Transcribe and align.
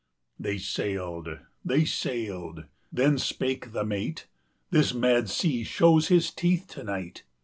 They 0.39 0.57
sailed. 0.57 1.41
They 1.63 1.85
sailed. 1.85 2.65
Then 2.91 3.19
spake 3.19 3.71
the 3.71 3.85
mate: 3.85 4.25
"This 4.71 4.95
mad 4.95 5.29
sea 5.29 5.63
shows 5.63 6.07
his 6.07 6.31
teeth 6.33 6.65
to 6.69 6.83
night. 6.83 7.21